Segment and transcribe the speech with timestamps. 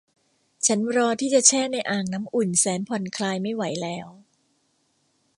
[0.67, 4.07] ฉันรอที่จะแช่ในอ่างน้ำอุ่นแสนผ่อนคลายไม่ไหวแล้ว